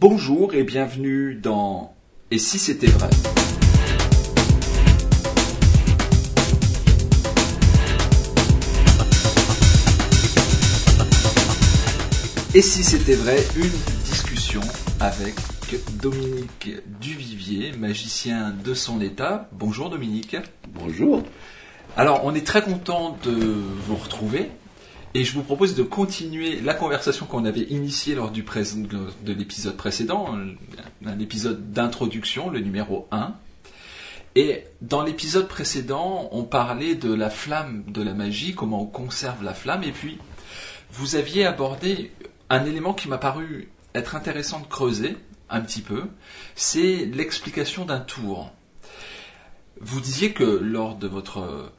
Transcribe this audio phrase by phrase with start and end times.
[0.00, 1.94] Bonjour et bienvenue dans
[2.30, 3.10] Et si c'était vrai?
[12.54, 13.68] Et si c'était vrai, une
[14.06, 14.62] discussion
[15.00, 15.34] avec
[16.00, 19.50] Dominique Duvivier, magicien de son état.
[19.52, 20.34] Bonjour Dominique.
[20.68, 21.22] Bonjour.
[21.98, 23.34] Alors, on est très content de
[23.86, 24.50] vous retrouver.
[25.12, 30.38] Et je vous propose de continuer la conversation qu'on avait initiée lors de l'épisode précédent,
[31.04, 33.34] un épisode d'introduction, le numéro 1.
[34.36, 39.42] Et dans l'épisode précédent, on parlait de la flamme de la magie, comment on conserve
[39.42, 40.18] la flamme, et puis
[40.92, 42.12] vous aviez abordé
[42.48, 45.16] un élément qui m'a paru être intéressant de creuser
[45.48, 46.04] un petit peu,
[46.54, 48.52] c'est l'explication d'un tour.
[49.80, 51.72] Vous disiez que lors de votre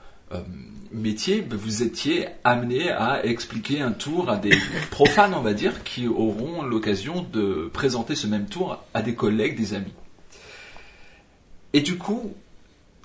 [0.91, 4.57] métier, vous étiez amené à expliquer un tour à des
[4.91, 9.57] profanes, on va dire, qui auront l'occasion de présenter ce même tour à des collègues,
[9.57, 9.93] des amis.
[11.73, 12.33] Et du coup,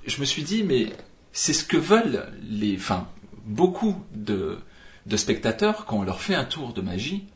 [0.06, 0.92] je me suis dit, mais
[1.32, 3.08] c'est ce que veulent les, enfin,
[3.44, 4.58] beaucoup de,
[5.06, 7.26] de spectateurs quand on leur fait un tour de magie,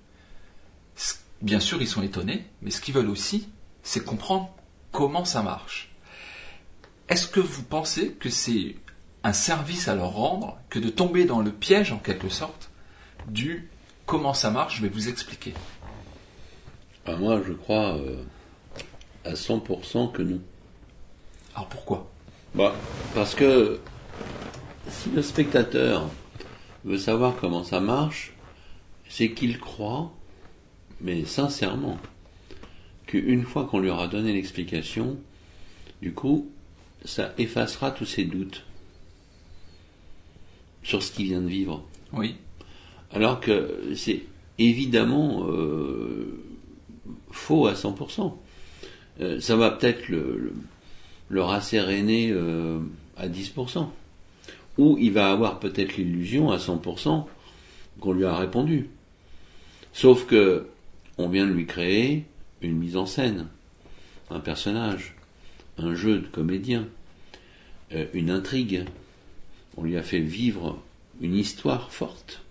[1.42, 3.48] Bien sûr, ils sont étonnés, mais ce qu'ils veulent aussi,
[3.82, 4.54] c'est comprendre
[4.92, 5.90] comment ça marche.
[7.08, 8.76] Est-ce que vous pensez que c'est
[9.22, 12.70] un service à leur rendre que de tomber dans le piège, en quelque sorte,
[13.28, 13.68] du
[14.06, 15.54] comment ça marche, je vais vous expliquer.
[17.06, 18.22] Ah, Moi, je crois euh,
[19.24, 20.40] à 100% que non.
[21.54, 22.10] Alors pourquoi?
[22.54, 22.74] Bah,
[23.14, 23.80] Parce que
[24.88, 26.08] si le spectateur
[26.84, 28.32] veut savoir comment ça marche,
[29.08, 30.12] c'est qu'il croit
[31.00, 31.98] mais sincèrement,
[33.06, 35.18] qu'une fois qu'on lui aura donné l'explication,
[36.02, 36.50] du coup,
[37.04, 38.64] ça effacera tous ses doutes
[40.82, 41.84] sur ce qu'il vient de vivre.
[42.12, 42.36] Oui.
[43.12, 44.22] Alors que c'est
[44.58, 46.40] évidemment euh,
[47.30, 48.34] faux à 100%.
[49.20, 50.52] Euh, ça va peut-être le,
[51.28, 52.78] le, rasséréner euh,
[53.16, 53.88] à 10%.
[54.78, 57.24] Ou il va avoir peut-être l'illusion à 100%
[57.98, 58.88] qu'on lui a répondu.
[59.92, 60.68] Sauf que
[61.18, 62.24] on vient de lui créer
[62.62, 63.48] une mise en scène,
[64.30, 65.16] un personnage,
[65.76, 66.86] un jeu de comédien,
[68.14, 68.84] une intrigue.
[69.76, 70.80] On lui a fait vivre
[71.20, 72.42] une histoire forte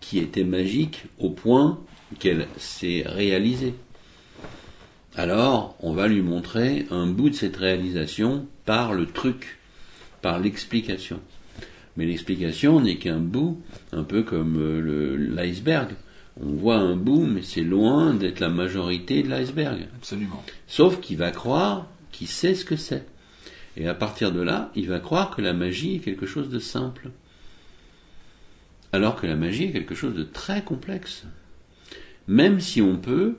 [0.00, 1.80] qui était magique au point
[2.18, 3.74] qu'elle s'est réalisée.
[5.16, 9.58] Alors, on va lui montrer un bout de cette réalisation par le truc,
[10.20, 11.20] par l'explication.
[11.96, 13.60] Mais l'explication n'est qu'un bout,
[13.92, 15.94] un peu comme euh, l'iceberg
[16.40, 19.86] on voit un bout, mais c'est loin d'être la majorité de l'iceberg.
[19.96, 20.42] Absolument.
[20.66, 23.06] Sauf qu'il va croire qu'il sait ce que c'est.
[23.76, 26.58] Et à partir de là, il va croire que la magie est quelque chose de
[26.58, 27.10] simple.
[28.92, 31.24] Alors que la magie est quelque chose de très complexe.
[32.28, 33.36] Même si on peut,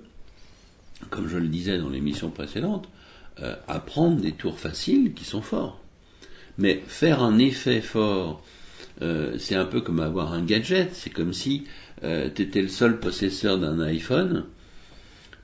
[1.10, 2.90] comme je le disais dans l'émission précédente,
[3.42, 5.82] euh, apprendre des tours faciles qui sont forts.
[6.58, 8.44] Mais faire un effet fort,
[9.02, 10.94] euh, c'est un peu comme avoir un gadget.
[10.94, 11.66] C'est comme si
[12.04, 14.46] euh, tu étais le seul possesseur d'un iPhone,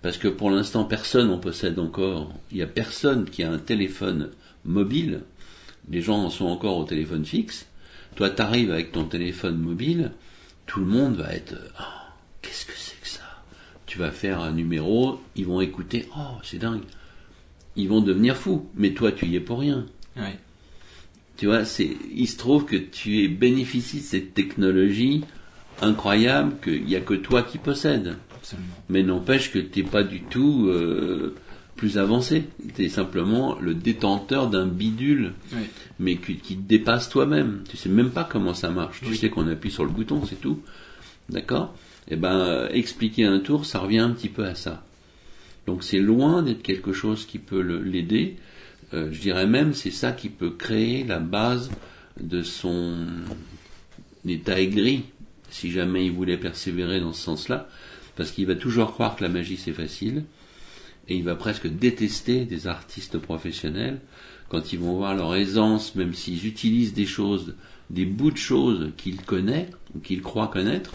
[0.02, 3.60] parce que pour l'instant personne en possède encore, il n'y a personne qui a un
[3.60, 4.30] téléphone
[4.66, 5.22] mobile,
[5.90, 7.68] les gens en sont encore au téléphone fixe,
[8.16, 10.12] toi tu arrives avec ton téléphone mobile,
[10.66, 11.84] tout le monde va être oh,
[12.42, 13.44] qu'est-ce que c'est que ça?
[13.86, 16.84] Tu vas faire un numéro, ils vont écouter oh c'est dingue.
[17.76, 19.86] Ils vont devenir fous, mais toi tu y es pour rien.
[21.38, 25.24] Tu vois, c'est il se trouve que tu es bénéficié de cette technologie
[25.82, 28.16] incroyable qu'il n'y a que toi qui possèdes.
[28.90, 31.36] Mais n'empêche que tu n'es pas du tout euh,
[31.76, 32.44] plus avancé.
[32.76, 35.34] Tu es simplement le détenteur d'un bidule,
[36.00, 37.64] mais qui, te dépasse toi-même.
[37.70, 39.02] Tu sais même pas comment ça marche.
[39.02, 40.62] Tu sais qu'on appuie sur le bouton, c'est tout.
[41.30, 41.76] D'accord?
[42.10, 44.84] Eh ben, expliquer un tour, ça revient un petit peu à ça.
[45.68, 48.38] Donc c'est loin d'être quelque chose qui peut l'aider.
[48.94, 51.72] Euh, je dirais même c'est ça qui peut créer la base
[52.20, 53.08] de son
[54.28, 55.04] état aigri,
[55.50, 57.70] si jamais il voulait persévérer dans ce sens-là,
[58.16, 60.24] parce qu'il va toujours croire que la magie c'est facile,
[61.12, 64.00] et il va presque détester des artistes professionnels
[64.48, 67.56] quand ils vont voir leur aisance, même s'ils utilisent des choses,
[67.90, 70.92] des bouts de choses qu'il connaît ou qu'il croit connaître,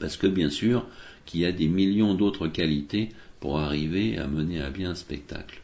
[0.00, 0.86] parce que bien sûr
[1.24, 3.08] qu'il y a des millions d'autres qualités
[3.40, 5.62] pour arriver à mener à bien un spectacle.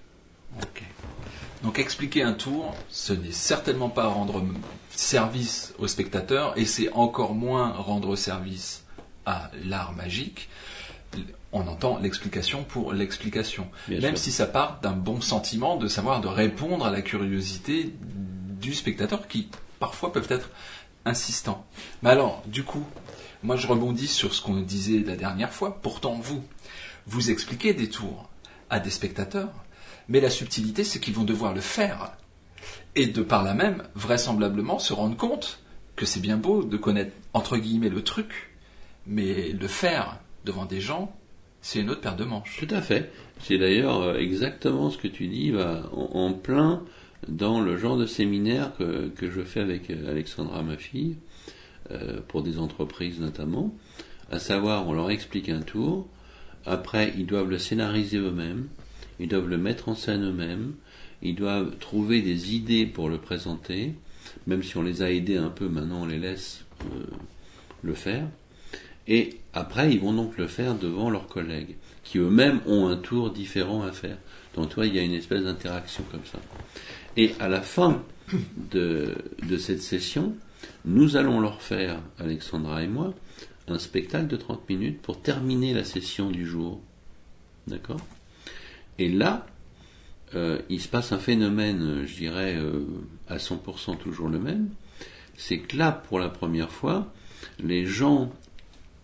[1.63, 4.43] Donc expliquer un tour, ce n'est certainement pas rendre
[4.91, 8.85] service au spectateur et c'est encore moins rendre service
[9.27, 10.49] à l'art magique.
[11.53, 13.69] On entend l'explication pour l'explication.
[13.89, 17.95] Même si ça part d'un bon sentiment de savoir de répondre à la curiosité
[18.61, 19.49] du spectateur qui
[19.79, 20.51] parfois peuvent être
[21.05, 21.65] insistants.
[22.03, 22.85] Mais alors, du coup,
[23.43, 25.81] moi je rebondis sur ce qu'on disait la dernière fois.
[25.81, 26.43] Pourtant, vous,
[27.07, 28.29] vous expliquer des tours
[28.69, 29.53] à des spectateurs,
[30.09, 32.13] mais la subtilité, c'est qu'ils vont devoir le faire.
[32.95, 35.61] Et de par là même, vraisemblablement, se rendre compte
[35.95, 38.51] que c'est bien beau de connaître, entre guillemets, le truc,
[39.07, 41.15] mais le faire devant des gens,
[41.61, 42.57] c'est une autre paire de manches.
[42.59, 43.11] Tout à fait.
[43.41, 46.83] C'est d'ailleurs euh, exactement ce que tu dis, va en, plein
[47.29, 51.17] dans le genre de séminaire que, que je fais avec euh, Alexandra, ma fille,
[51.91, 53.75] euh, pour des entreprises notamment,
[54.31, 56.07] à savoir on leur explique un tour,
[56.65, 58.69] après ils doivent le scénariser eux-mêmes,
[59.19, 60.75] ils doivent le mettre en scène eux-mêmes,
[61.23, 63.95] ils doivent trouver des idées pour le présenter,
[64.47, 66.65] même si on les a aidés un peu, maintenant on les laisse
[67.83, 68.29] le faire.
[69.09, 73.31] Et après, ils vont donc le faire devant leurs collègues, qui eux-mêmes ont un tour
[73.31, 74.19] différent à faire.
[74.55, 76.39] Donc, toi, il y a une espèce d'interaction comme ça.
[77.17, 78.03] Et à la fin
[78.73, 79.15] de,
[79.59, 80.35] cette session,
[80.85, 83.15] nous allons leur faire, Alexandra et moi,
[83.69, 86.81] un spectacle de 30 minutes pour terminer la session du jour.
[87.67, 88.01] D'accord?
[88.99, 89.47] Et là,
[90.35, 92.85] euh, il se passe un phénomène, je dirais, euh,
[93.29, 94.69] à 100% toujours le même.
[95.37, 97.13] C'est que là, pour la première fois,
[97.61, 98.33] les gens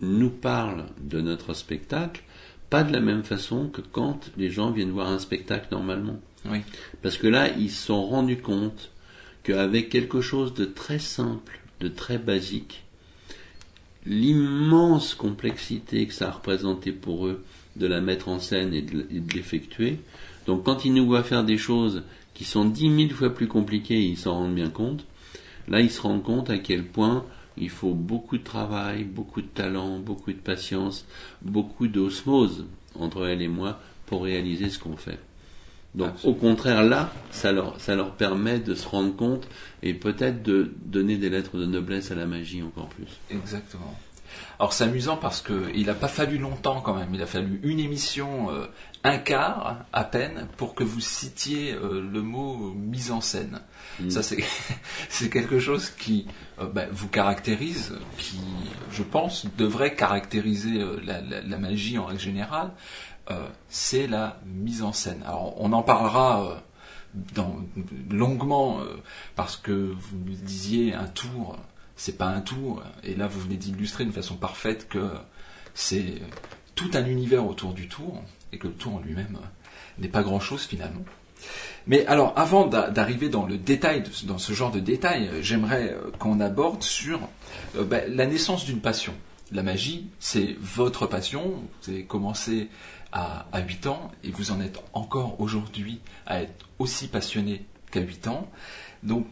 [0.03, 2.23] nous parlent de notre spectacle,
[2.69, 6.19] pas de la même façon que quand les gens viennent voir un spectacle normalement.
[6.45, 6.59] Oui.
[7.01, 8.91] Parce que là, ils se sont rendus compte
[9.43, 12.83] qu'avec quelque chose de très simple, de très basique,
[14.05, 17.43] l'immense complexité que ça a représenté pour eux
[17.75, 19.99] de la mettre en scène et de, l'effectuer.
[20.45, 22.03] Donc quand ils nous voient faire des choses
[22.33, 25.05] qui sont dix mille fois plus compliquées, ils s'en rendent bien compte.
[25.67, 27.25] Là, ils se rendent compte à quel point
[27.57, 31.05] il faut beaucoup de travail, beaucoup de talent, beaucoup de patience,
[31.41, 32.65] beaucoup d'osmose
[32.95, 35.19] entre elle et moi pour réaliser ce qu'on fait.
[35.95, 39.47] Donc au contraire là, ça leur, ça leur permet de se rendre compte
[39.83, 43.19] et peut-être de donner des lettres de noblesse à la magie encore plus.
[43.29, 43.95] Exactement.
[44.59, 47.79] Alors c'est amusant parce qu'il n'a pas fallu longtemps quand même, il a fallu une
[47.79, 48.67] émission, euh,
[49.03, 53.61] un quart à peine, pour que vous citiez euh, le mot mise en scène.
[53.99, 54.09] Mm.
[54.09, 56.27] Ça c'est quelque chose qui
[56.59, 58.39] euh, ben, vous caractérise, qui
[58.91, 62.71] je pense devrait caractériser la, magie en règle générale,
[63.69, 65.23] c'est la mise en scène.
[65.23, 66.61] Alors on en parlera
[68.09, 68.79] longuement
[69.35, 71.57] parce que vous me disiez un tour
[71.95, 72.79] c'est pas un tout.
[73.03, 75.11] Et là, vous venez d'illustrer d'une façon parfaite que
[75.73, 76.21] c'est
[76.75, 79.37] tout un univers autour du tour et que le tour en lui-même
[79.99, 81.03] n'est pas grand-chose finalement.
[81.87, 86.83] Mais alors, avant d'arriver dans le détail, dans ce genre de détails, j'aimerais qu'on aborde
[86.83, 87.19] sur
[87.75, 89.13] euh, ben, la naissance d'une passion.
[89.51, 91.53] La magie, c'est votre passion.
[91.81, 92.69] Vous avez commencé
[93.11, 97.99] à, à 8 ans et vous en êtes encore aujourd'hui à être aussi passionné qu'à
[97.99, 98.49] 8 ans.
[99.03, 99.27] Donc,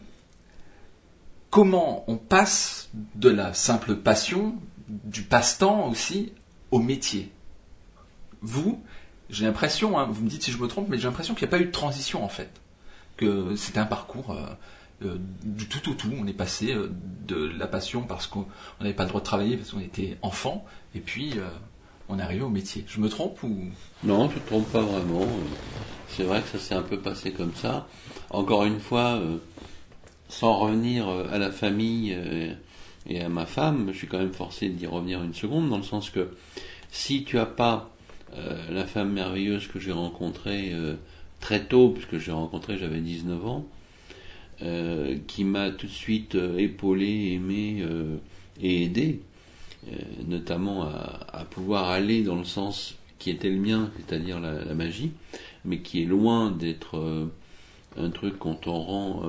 [1.52, 4.56] comment on passe de la simple passion,
[4.88, 6.32] du passe-temps aussi,
[6.70, 7.30] au métier.
[8.40, 8.82] Vous,
[9.28, 11.54] j'ai l'impression, hein, vous me dites si je me trompe, mais j'ai l'impression qu'il n'y
[11.54, 12.50] a pas eu de transition en fait.
[13.18, 14.46] Que c'était un parcours euh,
[15.04, 16.10] euh, du tout au tout.
[16.18, 16.90] On est passé euh,
[17.28, 18.46] de la passion parce qu'on
[18.80, 20.64] n'avait pas le droit de travailler parce qu'on était enfant,
[20.94, 21.34] et puis
[22.08, 22.86] on est arrivé au métier.
[22.88, 23.58] Je me trompe ou?
[24.04, 25.26] Non, tu ne te trompes pas vraiment.
[26.08, 27.86] C'est vrai que ça s'est un peu passé comme ça.
[28.30, 29.20] Encore une fois,
[30.32, 32.54] sans revenir euh, à la famille euh,
[33.06, 35.82] et à ma femme, je suis quand même forcé d'y revenir une seconde, dans le
[35.82, 36.30] sens que
[36.90, 37.90] si tu as pas
[38.36, 40.72] euh, la femme merveilleuse que j'ai rencontrée
[41.40, 43.66] très tôt, puisque j'ai rencontré, j'avais 19 ans,
[45.26, 47.84] qui m'a tout de suite épaulé, aimé
[48.60, 49.20] et aidé,
[50.28, 55.10] notamment à, pouvoir aller dans le sens qui était le mien, c'est-à-dire la, la, magie,
[55.64, 57.28] mais qui est loin d'être
[57.96, 59.22] un truc qu'on t'en rend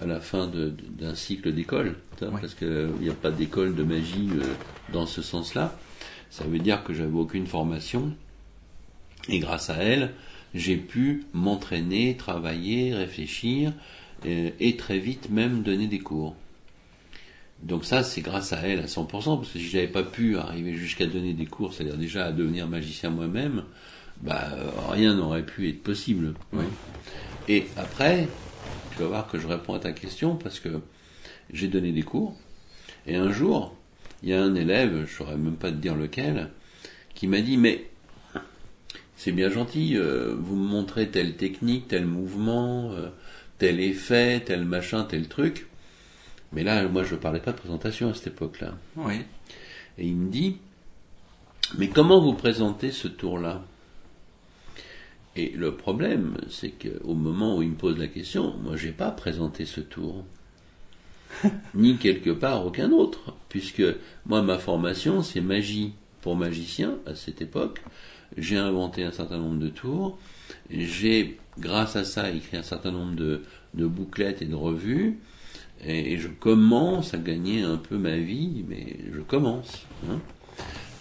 [0.00, 4.44] à la fin d'un cycle d'école, parce qu'il n'y a pas d'école de magie euh,
[4.92, 5.76] dans ce sens-là.
[6.30, 8.12] Ça veut dire que j'avais aucune formation,
[9.28, 10.12] et grâce à elle,
[10.54, 13.72] j'ai pu m'entraîner, travailler, réfléchir,
[14.26, 16.36] euh, et très vite même donner des cours.
[17.62, 20.74] Donc ça, c'est grâce à elle à 100%, parce que si j'avais pas pu arriver
[20.74, 23.64] jusqu'à donner des cours, c'est-à-dire déjà à devenir magicien moi-même,
[24.22, 24.48] bah,
[24.90, 26.34] rien n'aurait pu être possible.
[27.48, 28.28] Et après,
[28.98, 30.80] tu vas voir que je réponds à ta question parce que
[31.52, 32.34] j'ai donné des cours.
[33.06, 33.76] Et un jour,
[34.24, 36.50] il y a un élève, je ne saurais même pas te dire lequel,
[37.14, 37.88] qui m'a dit Mais
[39.16, 43.10] c'est bien gentil, euh, vous me montrez telle technique, tel mouvement, euh,
[43.58, 45.68] tel effet, tel machin, tel truc.
[46.52, 48.74] Mais là, moi, je ne parlais pas de présentation à cette époque-là.
[48.96, 49.20] Oui.
[49.98, 50.56] Et il me dit
[51.78, 53.62] Mais comment vous présentez ce tour-là?
[55.38, 59.12] Et le problème, c'est qu'au moment où il me pose la question, moi j'ai pas
[59.12, 60.24] présenté ce tour.
[61.74, 63.36] Ni quelque part aucun autre.
[63.48, 63.84] Puisque
[64.26, 65.92] moi ma formation c'est magie
[66.22, 67.80] pour magicien à cette époque,
[68.36, 70.18] j'ai inventé un certain nombre de tours.
[70.70, 73.42] J'ai, grâce à ça, écrit un certain nombre de,
[73.74, 75.20] de bouclettes et de revues.
[75.84, 79.86] Et, et je commence à gagner un peu ma vie, mais je commence.
[80.10, 80.18] Hein.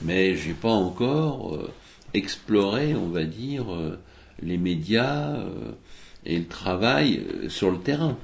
[0.04, 1.72] Mais j'ai pas encore euh,
[2.14, 3.98] exploré, on va dire, euh,
[4.42, 5.72] les médias euh,
[6.26, 8.18] et le travail euh, sur le terrain.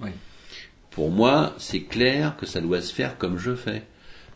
[0.00, 0.10] Oui.
[0.90, 3.84] Pour moi, c'est clair que ça doit se faire comme je fais.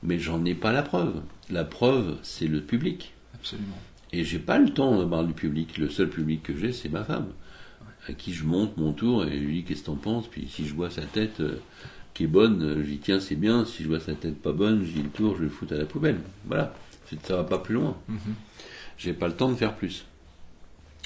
[0.02, 1.22] Mais j'en ai pas la preuve.
[1.50, 3.14] La preuve, c'est le public.
[3.34, 3.78] Absolument.
[4.12, 5.78] Et j'ai pas le temps de parler du public.
[5.78, 7.28] Le seul public que j'ai, c'est ma femme.
[8.08, 10.28] À qui je monte mon tour et je lui dis qu'est-ce que t'en penses?
[10.28, 11.60] Puis si je vois sa tête euh,
[12.14, 13.64] qui est bonne, euh, dis tiens, c'est bien.
[13.64, 15.76] Si je vois sa tête pas bonne, dis le tour, je vais le foutre à
[15.76, 16.20] la poubelle.
[16.46, 16.74] Voilà.
[17.22, 17.96] Ça va pas plus loin.
[18.08, 18.34] Mhm.
[18.96, 20.04] J'ai pas le temps de faire plus.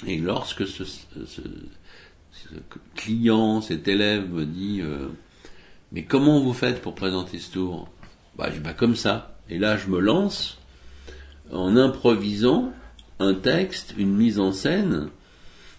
[0.07, 2.49] Et lorsque ce, ce- ce
[2.95, 5.07] client, cet élève me dit euh,
[5.91, 7.89] Mais comment vous faites pour présenter ce tour?
[8.37, 9.37] Bah, je dis, bah, Comme ça.
[9.49, 10.57] Et là, je me lance
[11.51, 12.71] en improvisant
[13.19, 15.09] un texte, une mise en scène,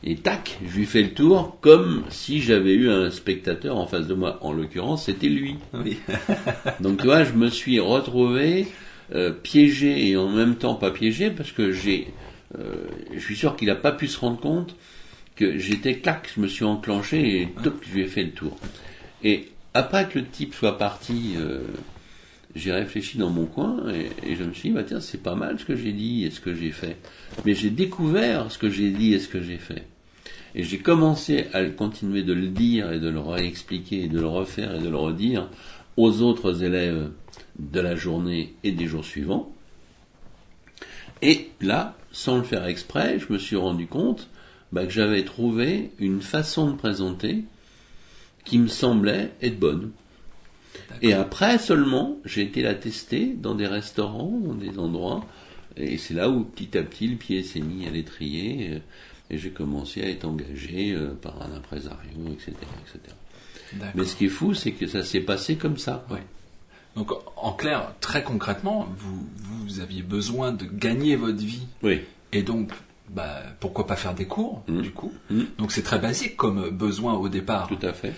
[0.07, 4.07] et tac, je lui fais le tour comme si j'avais eu un spectateur en face
[4.07, 4.39] de moi.
[4.43, 5.57] En l'occurrence, c'était lui.
[5.73, 5.97] Oui.
[6.81, 8.69] Donc tu vois, je me suis retrouvé
[9.15, 12.13] euh, piégé et en même temps pas piégé parce que j'ai,
[12.59, 14.77] euh, je suis sûr qu'il n'a pas pu se rendre compte
[15.37, 18.57] que j'étais clac, je me suis enclenché et toc, je lui ai fait le tour.
[19.23, 21.63] Et après que le type soit parti, euh,
[22.55, 25.59] j'ai réfléchi dans mon coin et, je me suis dit, bah tiens, c'est pas mal
[25.59, 26.97] ce que j'ai dit et ce que j'ai fait.
[27.45, 29.87] Mais j'ai découvert ce que j'ai dit et ce que j'ai fait.
[30.55, 34.29] Et j'ai commencé à continuer de le dire et de le réexpliquer et de le
[34.29, 35.49] refaire et de le redire
[35.97, 37.11] aux autres élèves
[37.59, 39.53] de la journée et des jours suivants.
[41.23, 44.29] Et là, sans le faire exprès, je me suis rendu compte
[44.71, 47.45] bah, que j'avais trouvé une façon de présenter
[48.45, 49.91] qui me semblait être bonne.
[51.03, 55.27] Et après seulement, j'ai été la tester dans des restaurants, dans des endroits,
[55.77, 58.79] et c'est là où petit à petit le pied s'est mis à l'étrier, euh,
[59.31, 62.53] et j'ai commencé à être engagé euh, par un impresario, etc.
[62.87, 63.15] etc.
[63.97, 66.07] Mais ce qui est fou, c'est que ça s'est passé comme ça.
[66.11, 66.23] Ouais.
[66.97, 72.03] Donc, en clair, très concrètement, vous, vous aviez besoin de gagner votre vie Oui.
[72.33, 72.71] et donc,
[73.11, 74.83] bah, pourquoi pas faire des cours, Mhm.
[74.83, 75.13] du coup.
[75.31, 75.47] Mhm.
[75.59, 77.67] Donc, c'est très basique comme besoin au départ.
[77.69, 78.13] Tout à fait.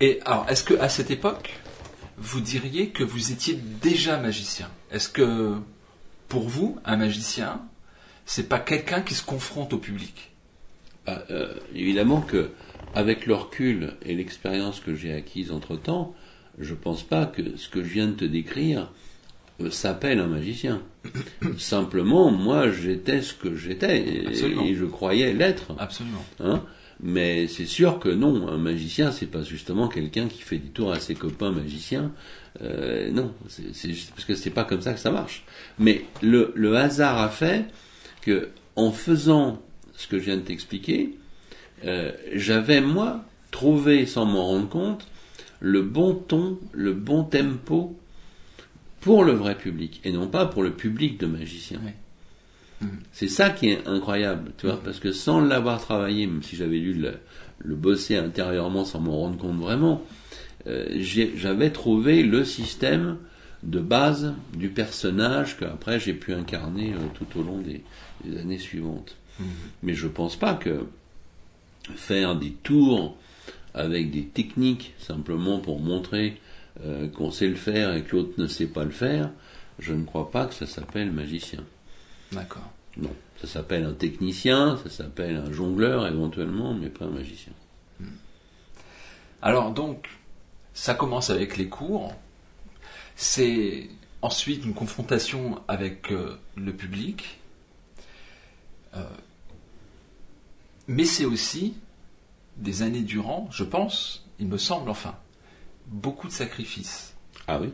[0.00, 1.54] Et alors, est-ce que à cette époque,
[2.18, 4.68] vous diriez que vous étiez déjà magicien?
[4.90, 5.54] Est-ce que
[6.28, 7.60] pour vous, un magicien,
[8.24, 10.32] c'est pas quelqu'un qui se confronte au public?
[11.06, 12.50] Bah, euh, évidemment que,
[12.94, 16.14] avec le recul et l'expérience que j'ai acquise entre temps,
[16.58, 18.92] je pense pas que ce que je viens de te décrire
[19.60, 20.82] euh, s'appelle un magicien.
[21.58, 25.74] Simplement, moi, j'étais ce que j'étais et, et je croyais l'être.
[25.78, 26.24] Absolument.
[26.40, 26.62] Hein?
[27.00, 30.92] Mais c'est sûr que non, un magicien, c'est pas justement quelqu'un qui fait des tours
[30.92, 32.12] à ses copains magiciens.
[32.62, 35.44] Euh, non, c'est c'est juste parce que c'est pas comme ça que ça marche.
[35.78, 37.66] Mais le, le hasard a fait
[38.22, 39.62] que, en faisant
[39.94, 41.18] ce que je viens de t'expliquer,
[41.84, 45.06] euh, j'avais moi trouvé, sans m'en rendre compte,
[45.60, 47.98] le bon ton, le bon tempo
[49.00, 51.80] pour le vrai public et non pas pour le public de magiciens.
[51.84, 51.92] Oui.
[53.12, 56.78] C'est ça qui est incroyable, tu vois, parce que sans l'avoir travaillé, même si j'avais
[56.78, 57.14] dû le,
[57.58, 60.02] le bosser intérieurement sans m'en rendre compte vraiment,
[60.66, 63.16] euh, j'avais trouvé le système
[63.62, 67.82] de base du personnage qu'après j'ai pu incarner euh, tout au long des,
[68.24, 69.16] des années suivantes.
[69.82, 70.86] Mais je pense pas que
[71.94, 73.16] faire des tours
[73.76, 76.40] avec des techniques simplement pour montrer
[76.84, 79.30] euh, qu'on sait le faire et que l'autre ne sait pas le faire,
[79.78, 81.62] je ne crois pas que ça s'appelle magicien.
[82.32, 82.70] D'accord.
[82.96, 87.52] Non, ça s'appelle un technicien, ça s'appelle un jongleur éventuellement, mais pas un magicien.
[89.42, 90.08] Alors donc,
[90.74, 92.14] ça commence avec les cours.
[93.14, 93.88] C'est
[94.22, 97.38] ensuite une confrontation avec euh, le public.
[98.94, 99.04] Euh,
[100.88, 101.74] mais c'est aussi
[102.56, 105.14] des années durant, je pense, il me semble enfin,
[105.86, 107.14] beaucoup de sacrifices.
[107.48, 107.72] Ah oui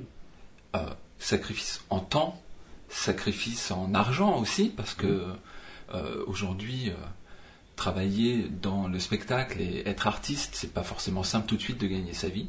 [0.75, 0.87] Euh,
[1.19, 2.41] sacrifices en temps,
[2.89, 5.27] sacrifices en argent aussi, parce que
[5.95, 6.95] euh, aujourd'hui, euh,
[7.77, 11.87] travailler dans le spectacle et être artiste, c'est pas forcément simple tout de suite de
[11.87, 12.49] gagner sa vie.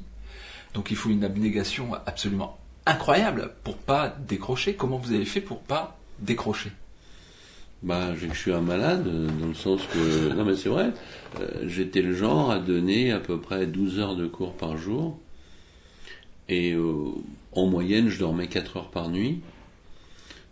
[0.74, 4.76] Donc il faut une abnégation absolument incroyable pour pas décrocher.
[4.76, 6.72] Comment vous avez fait pour pas décrocher?
[7.84, 9.04] Bah, je suis un malade,
[9.40, 10.34] dans le sens que.
[10.34, 10.94] Non, mais c'est vrai,
[11.42, 15.20] euh, j'étais le genre à donner à peu près 12 heures de cours par jour.
[16.48, 17.12] Et euh,
[17.52, 19.42] en moyenne, je dormais 4 heures par nuit.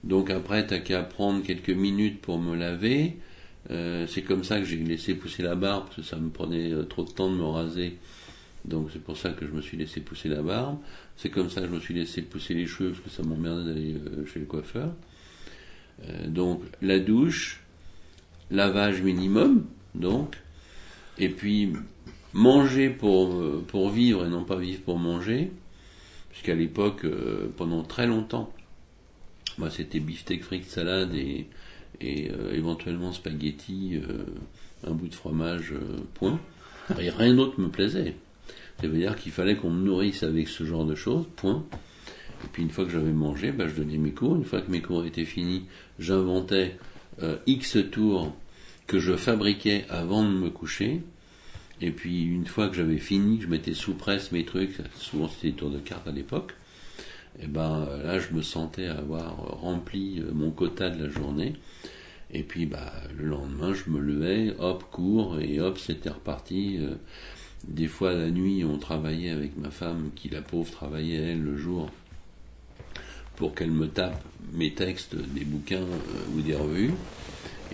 [0.04, 3.18] Donc après, t'as qu'à prendre quelques minutes pour me laver.
[3.70, 6.74] Euh, c'est comme ça que j'ai laissé pousser la barbe, parce que ça me prenait
[6.90, 7.98] trop de temps de me raser.
[8.66, 10.80] Donc c'est pour ça que je me suis laissé pousser la barbe.
[11.16, 13.74] C'est comme ça que je me suis laissé pousser les cheveux, parce que ça m'emmerdait
[13.74, 13.96] d'aller
[14.34, 14.94] chez le coiffeur.
[16.10, 17.62] Euh, donc la douche,
[18.50, 19.66] lavage minimum,
[19.96, 20.38] donc,
[21.18, 21.74] et puis
[22.34, 25.52] manger pour, euh, pour vivre et non pas vivre pour manger,
[26.30, 28.54] puisqu'à l'époque, euh, pendant très longtemps,
[29.58, 31.48] moi c'était beefsteak frites salade et,
[32.00, 34.00] et éventuellement spaghetti,
[34.88, 35.74] un bout de fromage,
[36.16, 36.40] point.
[37.00, 38.16] Et rien d'autre me plaisait.
[38.80, 41.64] Ça veut dire qu'il fallait qu'on me nourrisse avec ce genre de choses, point.
[42.44, 44.36] Et puis une fois que j'avais mangé, bah, je donnais mes cours.
[44.36, 45.66] Une fois que mes cours étaient finis,
[46.00, 46.78] j'inventais
[47.46, 48.34] X tours
[48.88, 51.02] que je fabriquais avant de me coucher.
[51.82, 55.28] Et puis une fois que j'avais fini, que je mettais sous presse mes trucs, souvent
[55.28, 56.54] c'était des tours de cartes à l'époque,
[57.42, 61.54] et ben là je me sentais avoir rempli euh, mon quota de la journée.
[62.32, 66.78] Et puis bah le lendemain je me levais, hop cours et hop c'était reparti.
[66.80, 66.96] Euh,
[67.68, 71.58] des fois la nuit on travaillait avec ma femme qui la pauvre travaillait elle le
[71.58, 71.90] jour
[73.42, 76.94] pour qu'elle me tape mes textes des bouquins euh, ou des revues.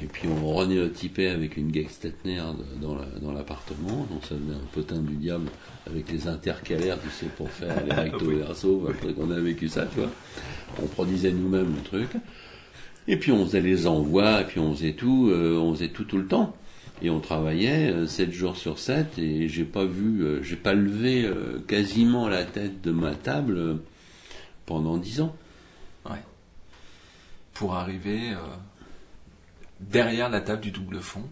[0.02, 2.42] Et puis on renéotypait avec une Gextetner
[2.80, 5.50] dans l'appartement, donc ça faisait un potin du diable
[5.86, 9.86] avec les intercalaires, tu sais, pour faire les recto verso, après qu'on a vécu ça,
[9.88, 10.12] tu vois.
[10.82, 12.12] On produisait nous-mêmes le truc.
[13.10, 16.06] Et puis on faisait les envois, et puis on faisait tout, euh, on faisait tout
[16.06, 16.56] tout le temps.
[17.02, 20.76] Et on travaillait 7 euh, jours sur 7, et j'ai pas vu, euh, j'ai pas
[20.76, 21.30] levé
[21.68, 23.80] quasiment la tête de ma table
[24.66, 25.36] pendant 10 ans.
[26.10, 26.24] Ouais.
[27.54, 28.36] Pour arriver
[29.80, 31.24] derrière la table du double fond.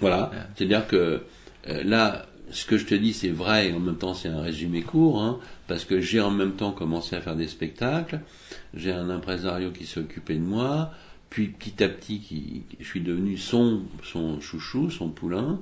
[0.00, 1.22] Voilà, c'est-à-dire que
[1.68, 4.40] euh, là, ce que je te dis, c'est vrai et en même temps c'est un
[4.40, 5.38] résumé court, hein,
[5.68, 8.20] parce que j'ai en même temps commencé à faire des spectacles,
[8.74, 10.90] j'ai un impresario qui s'est occupé de moi,
[11.30, 15.60] puis petit à petit, qui, je suis devenu son, son chouchou, son poulain.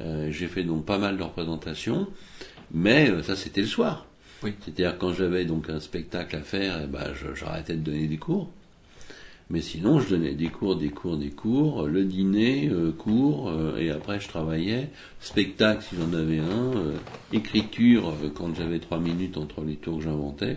[0.00, 2.08] Euh, j'ai fait donc pas mal de représentations,
[2.72, 4.06] mais euh, ça c'était le soir.
[4.42, 4.54] Oui.
[4.60, 8.50] C'est-à-dire quand j'avais donc un spectacle à faire, eh ben, j'arrêtais de donner des cours.
[9.50, 13.76] Mais sinon, je donnais des cours, des cours, des cours, le dîner, euh, cours, euh,
[13.76, 14.88] et après je travaillais,
[15.20, 16.96] spectacle si j'en avais un, euh,
[17.34, 20.56] écriture quand j'avais trois minutes entre les tours que j'inventais.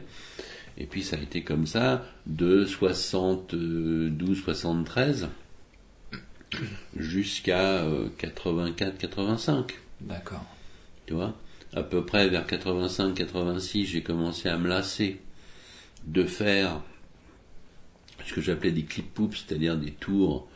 [0.77, 5.27] Et puis ça a été comme ça de 72, 73
[6.95, 7.83] jusqu'à
[8.17, 9.73] 84, 85.
[9.99, 10.45] D'accord.
[11.05, 11.33] Tu vois?
[11.75, 15.19] À peu près vers 85, 86, j'ai commencé à me lasser
[16.07, 16.81] de faire
[18.25, 20.47] ce que j'appelais des clip poops, c'est-à-dire des tours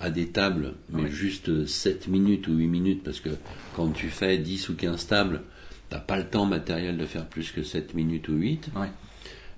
[0.00, 3.30] à des tables, mais juste 7 minutes ou 8 minutes, parce que
[3.76, 5.42] quand tu fais 10 ou 15 tables,
[5.90, 8.70] t'as pas le temps matériel de faire plus que 7 minutes ou 8.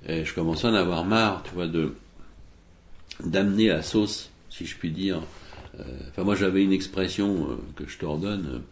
[0.08, 1.94] Et je commençais à en avoir marre, tu vois, de
[3.24, 5.22] d'amener la sauce, si je puis dire.
[5.80, 8.62] Euh, enfin, moi, j'avais une expression euh, que je te redonne.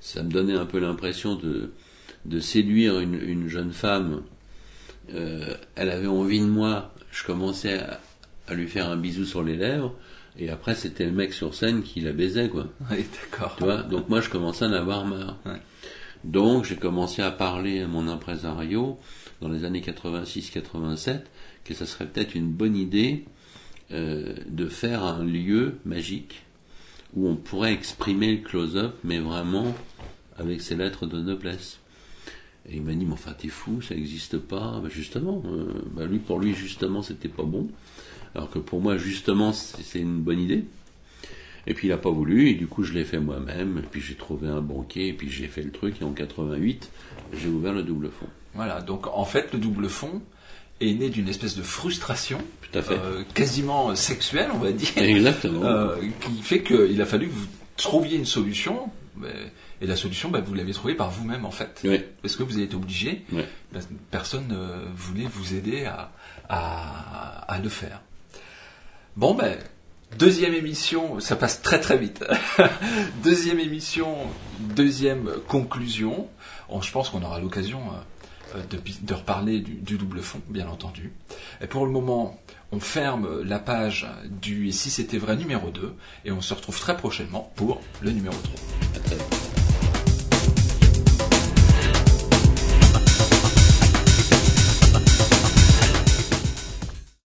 [0.00, 1.72] Ça me donnait un peu l'impression de,
[2.24, 4.22] de séduire une, jeune femme.
[5.14, 6.94] Euh, elle avait envie de moi.
[7.10, 8.00] Je commençais à,
[8.48, 9.94] à lui faire un bisou sur les lèvres.
[10.38, 12.66] Et après, c'était le mec sur scène qui la baisait, quoi.
[12.90, 13.56] Oui, d'accord.
[13.56, 15.36] Tu vois Donc moi, je commençais à en avoir marre.
[16.24, 18.98] Donc, j'ai commencé à parler à mon impresario
[19.40, 21.20] dans les années 86-87
[21.64, 23.24] que ça serait peut-être une bonne idée
[23.92, 26.42] euh, de faire un lieu magique
[27.14, 29.74] où on pourrait exprimer le close-up, mais vraiment
[30.36, 31.80] avec ses lettres de noblesse.
[32.68, 34.80] Et il m'a dit, mais enfin, t'es fou, ça n'existe pas.
[34.82, 37.68] Ben, justement, euh, ben, lui, pour lui, justement, c'était pas bon.
[38.34, 40.64] Alors que pour moi, justement, c'est une bonne idée.
[41.66, 44.00] Et puis il n'a pas voulu, et du coup je l'ai fait moi-même, et puis
[44.00, 46.90] j'ai trouvé un banquier, et puis j'ai fait le truc, et en 88,
[47.34, 48.26] j'ai ouvert le double fond.
[48.54, 50.22] Voilà, donc en fait le double fond
[50.80, 52.38] est né d'une espèce de frustration,
[52.70, 52.94] Tout à fait.
[52.94, 55.64] Euh, quasiment sexuelle, on va dire, Exactement.
[55.64, 58.90] Euh, qui fait qu'il a fallu que vous trouviez une solution,
[59.82, 61.80] et la solution, bah, vous l'avez trouvée par vous-même en fait.
[61.84, 62.00] Oui.
[62.22, 63.42] Parce que vous avez été obligé, Oui.
[64.10, 66.10] personne ne voulait vous aider à,
[66.48, 68.00] à le faire.
[69.16, 69.58] Bon, ben,
[70.18, 72.24] deuxième émission, ça passe très très vite.
[73.24, 74.16] deuxième émission,
[74.60, 76.28] deuxième conclusion.
[76.80, 77.80] je pense qu'on aura l'occasion
[78.54, 78.62] euh,
[79.02, 81.12] de, reparler du, double fond, bien entendu.
[81.60, 82.38] Et pour le moment,
[82.72, 86.78] on ferme la page du Et si c'était vrai numéro 2 et on se retrouve
[86.78, 88.36] très prochainement pour le numéro
[88.94, 89.49] 3.